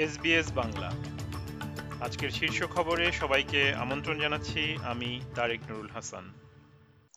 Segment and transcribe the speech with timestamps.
[0.00, 0.90] SBS Bangla.
[2.00, 6.32] আজকের শীর্ষ খবরে সবাইকে আমন্ত্রণ জানাচ্ছি আমি তারেক নুরুল হাসান।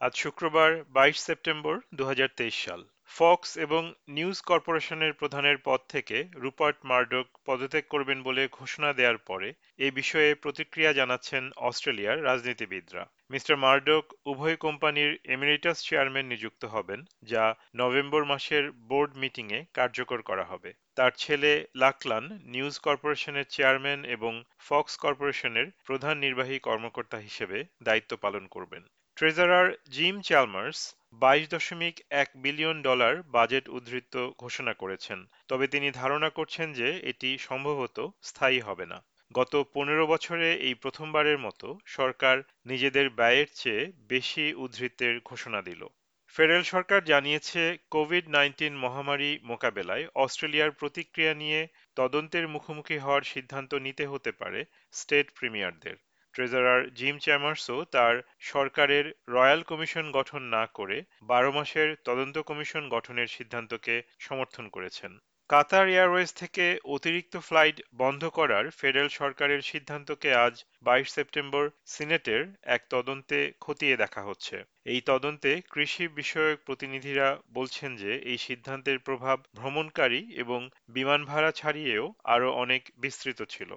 [0.00, 6.16] আজ শুক্রবার বাইশ সেপ্টেম্বর দু হাজার তেইশ সাল। ফক্স এবং নিউজ কর্পোরেশনের প্রধানের পদ থেকে
[6.34, 13.56] রুপার্ট মার্ডক পদত্যাগ করবেন বলে ঘোষণা দেওয়ার পরে এ বিষয়ে প্রতিক্রিয়া জানাচ্ছেন অস্ট্রেলিয়ার রাজনীতিবিদরা। মিস্টার
[13.56, 17.44] মার্ডক উভয় কোম্পানির এমিরেটাস চেয়ারম্যান নিযুক্ত হবেন, যা
[17.76, 24.96] নভেম্বর মাসের বোর্ড মিটিংয়ে কার্যকর করা হবে। তার ছেলে লাকলান নিউজ কর্পোরেশনের চেয়ারম্যান এবং ফক্স
[24.96, 28.82] কর্পোরেশনের প্রধান নির্বাহী কর্মকর্তা হিসেবে দায়িত্ব পালন করবেন।
[29.22, 36.30] ট্রেজারার জিম চ্যালমার্স বাইশ দশমিক এক বিলিয়ন ডলার বাজেট উদ্ধৃত ঘোষণা করেছেন। তবে তিনি ধারণা
[36.30, 43.10] করছেন যে এটি সম্ভবত স্থায়ী হবে না। গত পনেরো বছরে এই প্রথমবারের মতো সরকার নিজেদের
[43.10, 45.86] ব্যয়ের চেয়ে বেশি উদ্ধৃতের ঘোষণা দিল।
[46.34, 54.06] ফেডারেল সরকার জানিয়েছে, কোভিড নাইন্টিন মহামারী মোকাবেলায় অস্ট্রেলিয়ার প্রতিক্রিয়া নিয়ে তদন্তের মুখোমুখি হওয়ার সিদ্ধান্ত নিতে
[54.06, 55.96] হতে পারে স্টেট প্রিমিয়ারদের।
[56.34, 63.28] ট্রেজারার জিম চ্যামার্সও তার সরকারের রয়্যাল কমিশন গঠন না করে বারো মাসের তদন্ত কমিশন গঠনের
[63.28, 65.12] সিদ্ধান্তকে সমর্থন করেছেন।
[65.50, 72.82] কাতার এয়ারওয়েজ থেকে অতিরিক্ত ফ্লাইট বন্ধ করার ফেডারেল সরকারের সিদ্ধান্তকে আজ বাইশ সেপ্টেম্বর সিনেটের এক
[72.90, 80.20] তদন্তে খতিয়ে দেখা হচ্ছে। এই তদন্তে কৃষি বিষয়ক প্রতিনিধিরা বলছেন যে এই সিদ্ধান্তের প্রভাব ভ্রমণকারী
[80.34, 83.70] এবং বিমান ভাড়া ছাড়িয়েও আরও অনেক বিস্তৃত ছিল।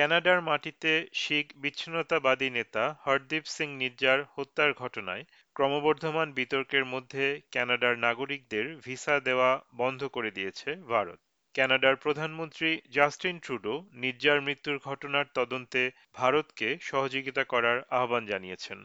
[0.00, 5.22] ক্যানাডার মাটিতে শিখ বিচ্ছিন্নতাবাদী নেতা হরদীপ সিং নির্জার হত্যার ঘটনায়
[5.56, 11.18] ক্রমবর্ধমান বিতর্কের মধ্যে ক্যানাডার নাগরিকদের ভিসা দেওয়া বন্ধ করে দিয়েছে ভারত।
[11.54, 15.82] ক্যানাডার প্রধানমন্ত্রী জাস্টিন ট্রুডো নির্জার মৃত্যুর ঘটনার তদন্তে
[16.14, 18.78] ভারতকে সহযোগিতা করার আহ্বান জানিয়েছেন।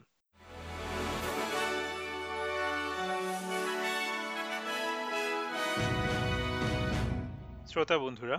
[7.70, 8.38] শ্রোতা বন্ধুরা